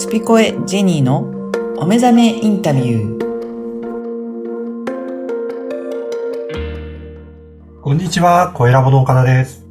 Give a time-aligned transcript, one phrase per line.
[0.00, 1.28] スピコエジェニーの
[1.76, 3.20] お目覚めインタビュー。
[7.82, 9.62] こんにちは、小ラボの岡田です。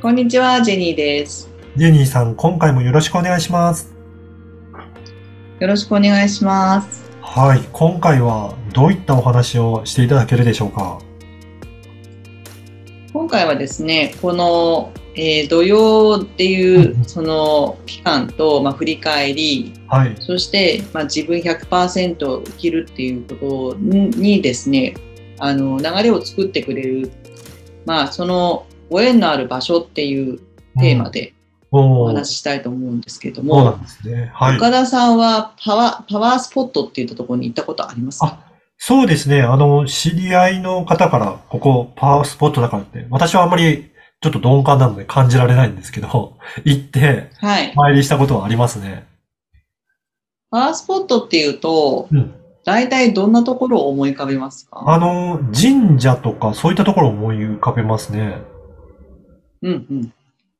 [0.00, 1.48] こんにちは、ジェニーです。
[1.76, 3.94] ジェニーさん、今回もよろしくお願いします。
[5.60, 7.12] よろしくお願いします。
[7.20, 10.98] はい、今回はどういったお話をしていただけるでしょうか？
[13.12, 24.94] 今回はですね、この、えー土曜っていううんその期間と、まあ、振り返り、はい、そして、まあ、自分100%生きるっていうことにですね、
[25.38, 27.10] あの流れを作ってくれる、
[27.84, 30.38] まあ、そのご縁のある場所っていう
[30.78, 31.34] テーマで
[31.70, 34.30] お話ししたいと思うんですけどそうも、なんですね。
[34.34, 34.56] はい。
[34.56, 38.26] 岡田さんはパワーパワースポットっていったところに行ったことありますか？
[38.26, 39.42] あそうですね。
[39.42, 43.91] あの、知り合いの方から、ここパワースポットだからって、私はあまり
[44.22, 47.72] ちょっと鈍感なので感じられないんですけど、 行って、はい。
[47.74, 49.04] 参りしたことはありますね。
[50.50, 52.34] パワースポットっていうと、うん。
[52.64, 54.84] 大体どんなところを思い浮かべますか？
[54.86, 58.36] あの、神社とかそういったところを思い浮かべますね。
[59.62, 60.12] うんうん。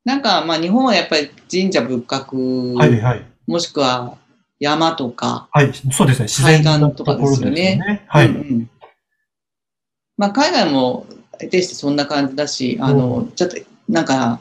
[0.05, 3.25] なんか、まあ日本はやっぱり神社仏閣、はいはい。
[3.47, 4.17] もしくは
[4.59, 6.25] 山とか、はい、そうですね。
[6.25, 8.27] 自然な海岸とかですよねはい。
[8.27, 8.71] うんうん
[10.19, 11.07] まあ海外も
[11.43, 13.57] 得てしてそんな感じだし、あうの、ちょっと
[13.89, 14.41] なんか、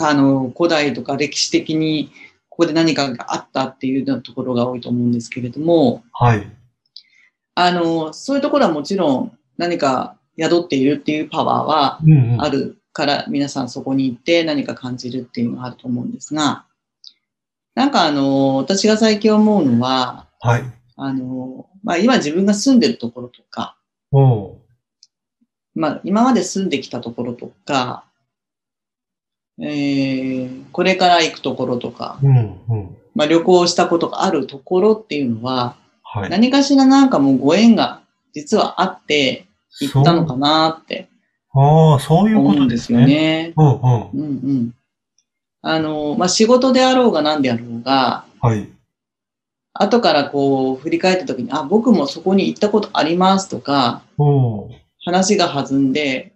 [0.00, 2.10] あの、古代とか歴史的に
[2.48, 6.46] ここで何かがあったっていうようなところが多いと思うんですけれども、はい。
[7.54, 12.42] あの、そういうところはもちろん何か宿っているっていうパワーはうんうん。
[12.42, 16.66] あるから皆さんそこに行って何か感じるっていうのがあると思うんですが、
[17.74, 20.64] なんかあの、私が最近思うのは、はい。
[20.96, 23.76] あの、まあ今自分が住んでるところとか、
[25.74, 28.04] まあ今まで住んできたところとか、
[29.60, 32.36] えー、これから行くところとか、うん
[32.68, 32.96] うん。
[33.14, 36.30] まあ旅行したことがあるところっていうのは、はい。
[36.30, 39.46] 何かしらなんかもうご縁が実はあって
[39.80, 41.08] 行ったのかなって
[41.54, 43.06] ああ、そういうことですね。
[43.06, 43.52] ね。
[43.56, 43.74] うんうん。
[43.74, 44.74] うんうん。
[45.60, 48.68] あの、まあ、仕事であろうが何であろうが、はい。
[49.74, 54.02] 後からこう振り返った時に、あ、僕もそこに行ったことありますとか、
[55.04, 56.32] 話が弾んで、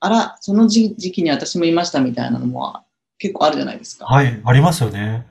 [0.00, 2.80] あら、その時時期に私もいましたみたいなのも
[3.18, 4.06] 結構あるじゃないですか。
[4.06, 4.40] はい。
[4.44, 5.26] ありますよね。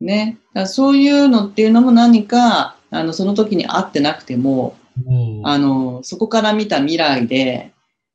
[0.00, 0.38] ね。
[0.54, 5.46] だそういうのっていうのも何か、あの、その時に会ってなくても、うん。
[5.46, 7.72] あの、そこから見た未来で、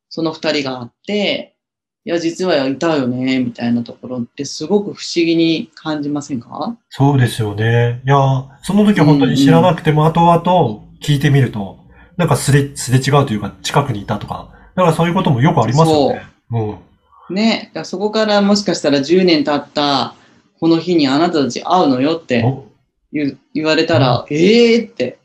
[0.10, 1.56] その二人があって、
[2.04, 6.76] いや、実はいたよね、みたいなところってすごく不思議に感じませんか？
[6.90, 8.02] そうですよね。
[8.04, 8.16] いや、
[8.64, 11.81] その時は本当に知らなくても、後々聞いてみると、
[12.22, 16.22] なんかすれ、すれ違うというか、近くにいたとか、だからそういうこともよくありますよね。
[16.52, 17.36] うん。
[17.36, 17.64] ね。
[17.70, 20.14] だからそこからもしかしたら10年経った
[20.60, 22.68] この日にあなたたち会うのよってお
[23.12, 25.18] 言われたら、ええーって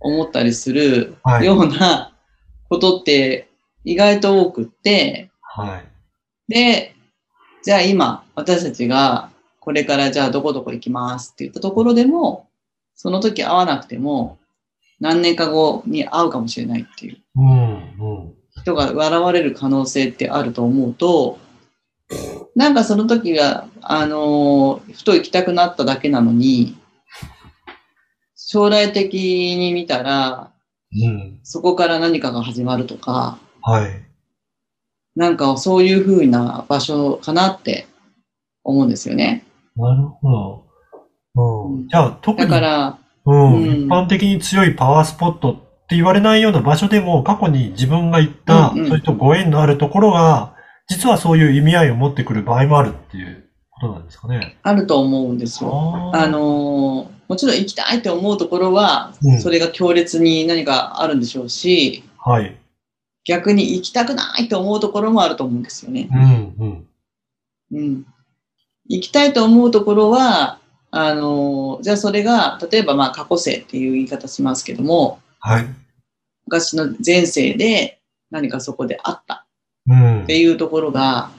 [0.00, 2.16] 思ったりするはいような
[2.68, 3.48] ことって
[3.84, 5.78] 意外と多くって、は
[6.48, 6.52] い。
[6.52, 6.96] で、
[7.62, 9.30] じゃあ今、私たちが、
[9.60, 12.48] これからじゃあどこどこ行きますって言ったところでも、
[12.96, 14.39] その時会わなくても、
[15.00, 17.18] 何年か後に会うかもしれないっていう。
[18.60, 21.38] 人が現れる可能性ってあると思うと、
[22.54, 26.76] なんかその時は、あのーふと行きたくなっただけなのに、
[28.34, 30.52] 将来的に見たら、
[30.92, 31.40] うん。
[31.44, 33.90] そこから何かが始まるとか、はい。
[35.14, 37.86] なんかそういう風な場所かなって
[38.64, 39.44] 思うんですよね。
[39.76, 40.66] なるほど。
[41.36, 41.88] ううんん。
[41.88, 42.98] じゃあ、特に、だから、
[43.30, 45.54] うん、うん一般的に強いパワースポットっ
[45.88, 50.54] て言われないような場所でも、過去に自分が行った、うんうんそれとご縁のあるところが、
[50.88, 54.58] 実はそういう意味合いを持ってくる場合もあるっていうことなんですかね。
[54.62, 55.70] あると思うんですよ。
[56.12, 62.56] ああのーもちろん行きたいって思うところはう、んそれが強烈に何かあるんでしょうし、はい。
[63.24, 66.08] 逆に行きたくないと思うところもあると思うんですよね。
[66.10, 66.86] うん、うん。
[67.72, 68.06] うん。
[68.88, 70.58] 行きたいと思うところは、
[70.90, 75.66] あのーじゃあそれが、例えばまあ過去世っていう言い方しますけども、はい。
[76.46, 78.00] 昔の前世で
[78.30, 79.46] 何かそこであった
[79.88, 80.26] うんっ。
[80.26, 81.30] ていうところが、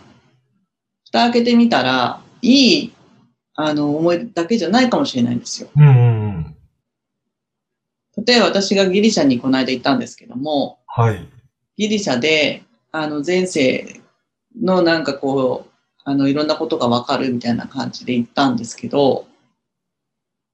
[1.06, 2.94] 蓋開けてみたら、いい、
[3.56, 5.70] あの、思いだけじゃないかもしれないんですよ。
[5.76, 6.56] うん、うん。
[8.26, 11.28] 例えば私がギリシャにこの間行ったんですけども、はい。
[11.78, 14.02] ギリシャで、あの、前世
[14.60, 15.72] のなんかこう、
[16.04, 19.28] あの、いろんなことがわかるみたいな感じで行ったんですけど、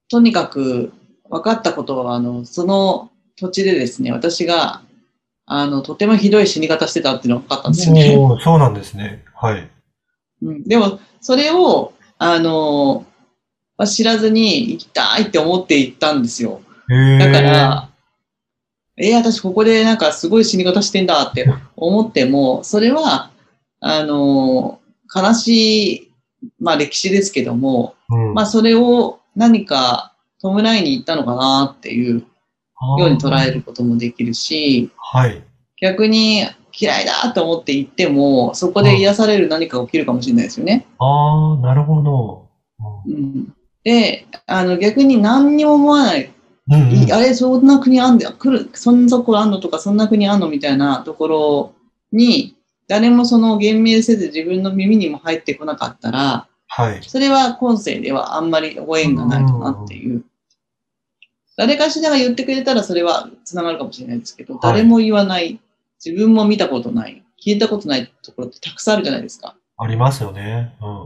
[0.09, 0.93] とにかく
[1.29, 4.81] 分かったことは、あの、その土地でですね、私が、
[5.45, 8.15] あの、とてもひどい死に方してたっていうのが分かったんですよね。
[8.43, 9.23] そうなんですね。
[9.35, 9.69] はい。
[10.41, 13.05] うん、でも、それを、あの、
[13.77, 16.61] は知らずに行きたいって思って行ったんですよ。
[17.19, 17.89] だか、ら、
[18.97, 23.29] えー私ここでなんかすごい死に方してんだって思っても、それは、
[23.79, 26.11] あのー悲しい、
[26.59, 32.25] まあ歴史ですけども、うんまあそれを何か弔いに行ったのかなっていうよ
[33.05, 35.43] うに捉えることもできるし、はい。
[35.79, 36.43] 逆に
[36.77, 40.87] 嫌いだと思って行っても、そこで癒される何かが起きるかもしれないですよね。
[40.97, 42.47] ああ、なるほど。
[43.05, 43.53] うん、
[43.83, 46.31] で、あの逆に何にも思わない。
[46.69, 51.73] うんうんいあれ、そんな国あんだ、来る、そんなところあんのとか、そんな国あんのみたいなところ
[52.11, 52.55] に、
[52.87, 56.46] 誰もその言明せず自分の耳にも入ってこなかったら、
[56.77, 57.01] はい。
[57.01, 60.23] それは今世ではあんまりご縁がないかなっていう。
[61.57, 65.59] 誰かしらが言ってくれたらそれは繋がるかもしれないですけど、はい誰も言わない、
[66.05, 69.55] 自分も見たことない、聞いたことないところってたくさんあるじゃないですか。
[69.75, 70.75] ありますよね。
[70.79, 71.01] うん。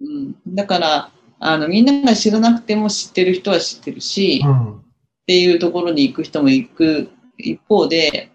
[0.00, 0.34] うん。
[0.54, 1.10] だから、
[1.40, 4.82] あの、みんなが知らなくても知ってる人は知ってるし、っうん。
[5.26, 8.30] ていうところに行く人も行く一方で、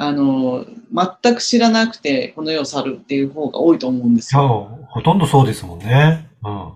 [0.00, 0.64] あの、
[1.22, 4.86] 全く知らなくてこの世を去るっていう方が多いと思うんですよ。
[4.88, 6.30] ほとんどそうですもんね。
[6.44, 6.72] うん。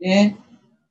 [0.00, 0.36] ね。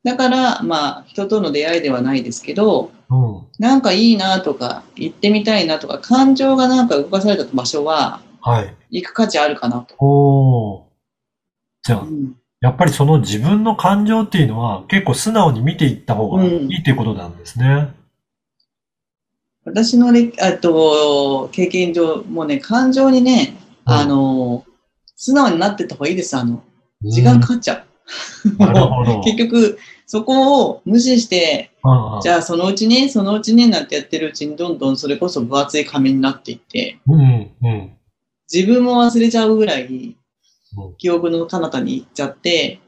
[0.03, 3.47] だから、まあ、人との出会いではないですけど、うん。
[3.59, 8.75] なんかいいなとか、行ってみたいなとか、感情がなんか動かされた場所は、はい。
[8.91, 9.95] 行く価値あるかなと。
[9.99, 10.83] おー。
[11.83, 17.93] じゃあう、ん、やっぱりその自分の感情っていうのは結構素直に見ていった方がいいっていうことなんですね。
[19.69, 23.55] 私のれあと経験上、もうね、感情にね、
[23.85, 24.65] うんあの、
[25.15, 26.35] 素直になってった方がいいです。
[26.37, 26.63] あの、
[27.01, 27.85] 時間かかっちゃ
[28.55, 28.57] う。
[28.57, 29.21] なるほど。
[29.23, 37.91] 結局、そこを無視して、うんじゃあそのうちね、そのうちね、なんてやってるうちに、どんどんそれこそ分厚い紙になっていって、うん、うん。
[38.51, 40.15] 自分も忘れちゃうぐらい
[40.77, 42.79] うん、記憶の彼方に行っちゃって、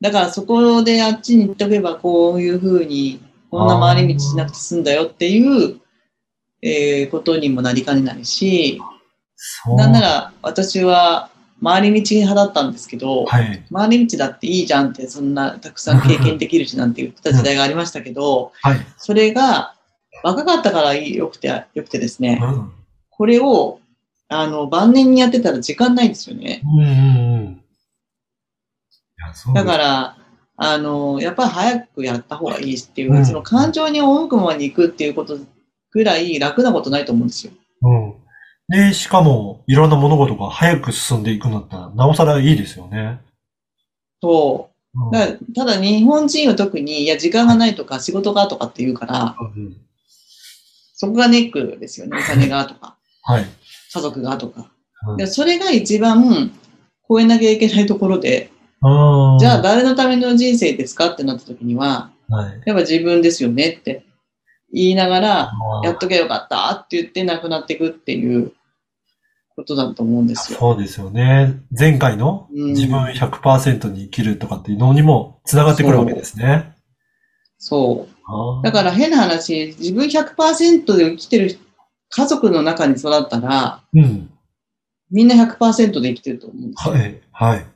[0.00, 3.20] だからそこであっちに行っとけば、こういうふうに、
[3.50, 5.79] こんな回り道しなくて済んだよっていう、
[6.62, 8.80] えーことにもなりかねないし。
[9.76, 11.30] なんなら私は
[11.62, 13.64] 回り道派だったんですけど、はい。
[13.72, 18.86] 回り道だっていいじゃんって、そんなたくさん経験できるしなんて言った時代がありましたけど、はい。
[18.96, 19.74] それが
[20.22, 22.72] 若かったからよくて、よくてですね、うん。
[23.10, 23.80] これを
[24.28, 26.62] あの晩年にやってたら時間ないんですよね。
[26.64, 26.92] うん、うん、う
[29.52, 29.54] ん。
[29.54, 30.16] だから、
[30.56, 35.38] あの、やっぱり早くやった方がいいっていう、うんその感情に赴くままに行くっていうこと
[35.92, 37.52] ぐらい楽なことないと思うんですよ。
[37.82, 38.14] うん。
[38.68, 43.20] で、しかも、いろんな物事が早く進んでいくんだったら、なおさらいいですよね。
[44.22, 49.76] そうただ日本人は特に、いや、時間がないとか仕事がとかって言うから、うん
[51.00, 52.18] そこがネックですよね。
[52.20, 53.46] お金がとか、はい。
[53.94, 54.70] 家族がとか。
[55.06, 56.52] うんでそれが一番
[57.08, 58.50] 超えなきゃいけないところで、
[58.82, 62.62] あじゃあ誰のための人生ですかってなった時には、あ、はい。
[62.66, 64.04] やっぱ自分ですよねって
[64.72, 65.52] 言いながら、
[65.84, 68.52] やっとけばよかったって言って亡くなっていくっていう
[69.56, 70.58] ことだと思うんですよ。
[70.58, 71.60] そうですよね。
[71.76, 76.72] 前回のうん自分100%に生きるとかっていうのにも繋がってくるわけですね。
[77.58, 78.64] そう。
[78.64, 81.58] だから変な話、自分100%で生きてる
[82.08, 84.30] 家族の中に育ったら、うん。
[85.10, 86.94] みんな100%で生きてると思うんですよ。
[86.94, 87.20] はい。
[87.32, 87.66] はい。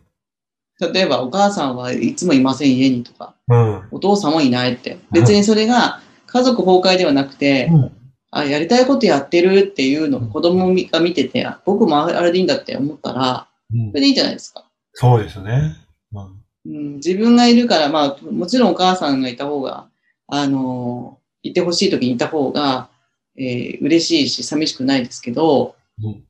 [0.93, 3.83] 例えばお母さんはいつもいません家にとか、うん。
[3.91, 4.99] お父さんもいないって。
[5.13, 6.01] 別にそれが
[6.35, 7.93] 家族崩壊ではなくて、うん。
[8.33, 13.89] あ、やりたいことやってるっていうのを子供が見てて、あ僕もあれでいいんだって思ったら、うん。
[13.91, 14.65] それでいいじゃないですか。
[14.93, 15.77] そうですね。
[16.13, 19.89] うんうん、自分がいるから、まあ、もちろんお母さんがいた方が、
[20.27, 22.89] あのいてほしい時にいた方が、
[23.37, 26.25] えー嬉しいし、寂しくないですけど、うん。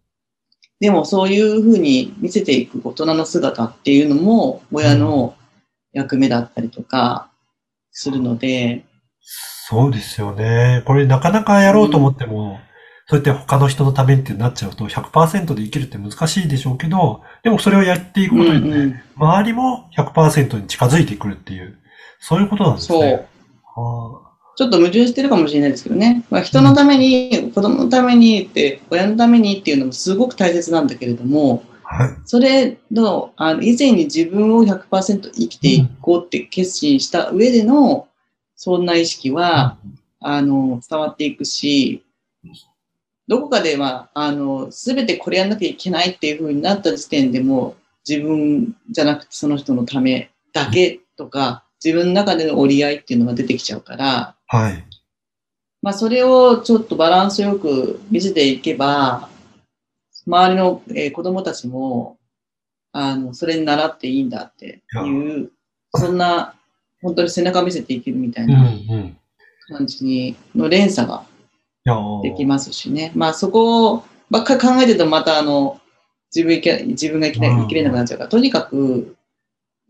[0.80, 5.34] でもそういうふうに見せていく大人の姿っていうのも、親の
[5.92, 7.30] 役目だったりとか
[7.92, 8.84] するので、
[9.24, 10.82] そうですよね。
[10.86, 12.60] これなかなかやろうと思っても、
[13.06, 21.78] そうやって他の人のためにってなっちゃうと100%で生きるって難しいでしょうけど、でもそれをやっていくうんことによって、うん、周りも100%に近づいてくるっていう、
[22.18, 23.26] そういうことなんですそう
[24.56, 26.24] ちょっと矛盾してるかもしれないですけどね。
[26.30, 32.16] まあ、人のために、子供のためにって、親のためにっていうのもすごく大切なんだけれども、ーはい。
[32.24, 38.06] それの、あの、以前に自分を100%生きていこうって決心した上での、
[38.64, 39.76] そんな意識は、
[40.20, 42.02] あの、伝わっていくし、
[43.28, 47.76] どこかでは、あの、すべてこれやんなきゃいけないっていう風になった時点でも、
[48.08, 54.82] 自分じゃなくてその人のためだけとか、自分の中での折り合いっていうのが出てきちゃうから、はい。
[55.82, 59.28] まあ、それをちょっとバランスよく見せていけば、
[60.26, 62.16] 周りの、えー子供たちも、
[62.92, 65.50] あの、それに習っていいんだっていう、
[65.94, 66.54] そんな、
[67.04, 68.54] 本当に背中見せていけるみたいうん、う。
[68.56, 69.16] なん
[69.68, 71.24] 感じに、の連鎖が
[72.22, 73.12] できますしね。
[73.14, 75.80] まあそこばっかり考えてるとまたあの、
[76.34, 79.16] 自分自分が生き生きれなくなっちゃうから、とにかく、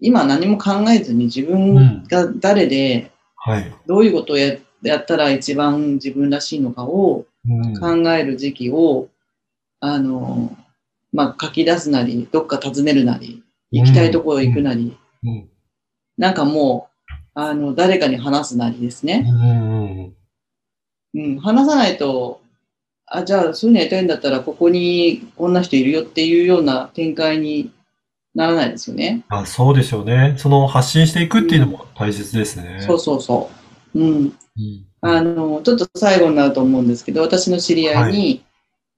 [0.01, 3.73] 今何も考えずに自分が誰で、はい。
[3.87, 7.79] どういうことをややったら一番自分らしいのかをうん。
[7.79, 9.09] 考える時期を、
[9.81, 10.57] あの、
[11.13, 15.49] まあ書き出すなり、どっか訪ねるなり、行きたいところ行くなり、うん。
[16.19, 16.94] なんかもう、
[17.35, 19.25] あの、誰かに話すなりですね。
[19.29, 19.41] うん。
[19.43, 20.15] うん。
[21.15, 22.41] うん、話さないと、
[23.07, 27.71] あ、じゃあそういうのやりたいんだったら、ここにこんな人いるよっていうような展開に
[28.35, 29.25] ならないですよね。
[29.29, 30.35] あ、そうですよね。
[30.39, 32.79] その発信していくっていうのも大切ですね。
[32.81, 33.51] そうそうそ
[33.95, 33.99] う。
[33.99, 34.09] うん。
[34.17, 34.87] うん。
[35.01, 38.45] あの、ちょっと最後になると思うんですけど、私の知り合いに、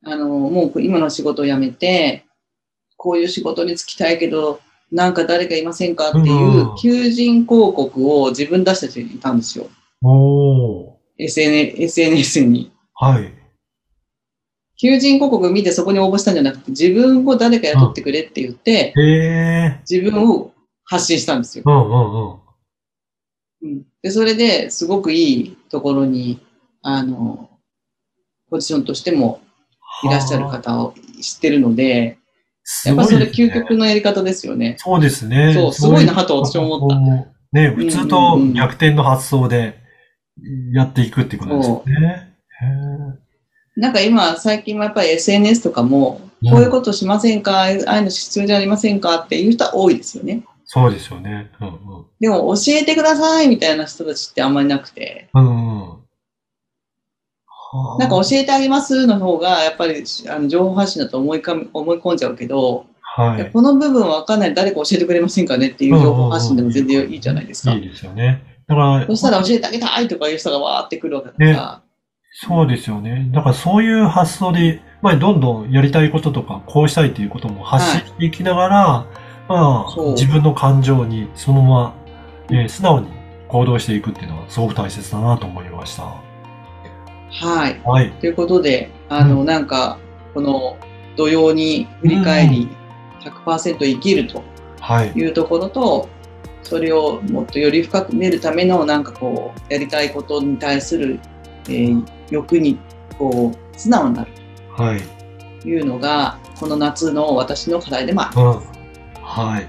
[0.05, 2.25] あの、もう今の仕事を辞めて、
[2.97, 4.61] こういう仕事に就きたいけど、
[4.93, 9.69] なんか誰かいませんかっていううん求人広告を自分出した人いたんですよ。
[10.02, 10.97] おー。
[11.19, 12.73] SNS, に。
[12.95, 13.33] はい。
[14.78, 18.93] 求人広告見てそこに応募したんじゃなくて、自分を誰か雇ってくれって言って。
[19.88, 20.52] 自分を
[20.85, 21.64] 発信したんですよ。
[21.66, 23.76] うんうんうん。
[23.76, 26.40] うん、で、それですごくいいところに、
[26.83, 27.49] あの、
[28.50, 29.40] ポジションとしても
[30.05, 30.57] いらっしゃるはあ。
[30.59, 32.25] 方を知ってるので、す
[32.85, 34.76] やっぱそれ究極のやり方ですよね。
[34.78, 35.52] そうですね。
[35.54, 37.00] そうすごいなと私は思ったた。
[37.52, 39.78] ね、普通と逆転の発想で
[40.73, 42.35] やっていくってことですよね。
[43.76, 49.16] なんか今、最近もやっぱり SNS とかも、うんこういうことしませんか、ああいうの必要じゃありませんか？
[49.16, 50.44] っていう人は多いですよね。
[50.66, 51.50] そうですよね。
[51.61, 51.76] うんうん。
[52.20, 55.75] でも教えてくださいみたいな人たちってあんまりなくて、うんうん。
[57.76, 67.73] はあなんか教えてあげますの方が、やっぱりあの情報発信だと思いか思い込んじゃうけど、はいこの部分わかんない誰か教えてくれませんかねっていう情報発信でも全然いいじゃないですか？
[67.73, 67.88] いい。
[67.88, 68.42] ですよね。
[68.66, 71.83] だから、そしたら教えてあげたいとかいう人がわーってくるわけだから、
[72.33, 73.30] そうですよね。
[73.33, 79.06] だからそういう発想で、まあ、どんどんやりたいこととか、こうしたいということも発信していきながら、
[79.49, 81.95] まあ、そう自分の感情にそのま
[82.50, 83.09] ま、ね、素直に
[83.49, 86.25] 行動していくっていうのはすごく大切だなと思いました。
[87.30, 87.80] はい。
[87.85, 88.11] はい。
[88.12, 89.99] ということで、あの、うなんか、
[90.35, 90.76] この
[91.16, 92.68] 土曜に振り返り、
[93.45, 94.42] 100%生きると
[94.80, 95.12] はい。
[95.14, 96.09] いうところと、
[96.62, 101.18] それをもっとより深く見るための、なんかこう、やりたいことに対する、
[101.68, 102.76] えー欲に、
[103.18, 104.33] こう、素直になる
[104.76, 105.00] はい。
[105.62, 108.40] というのが、この夏の私の課題でもある。
[108.40, 108.61] うん。
[109.23, 109.68] はい。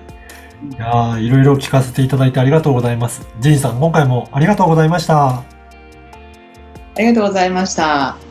[0.75, 3.27] いやーいろいろ聞かせていただいてありがとうございます。
[3.39, 5.56] ジンさん、今回もありがとうございました。
[6.97, 8.26] ありがとうございました。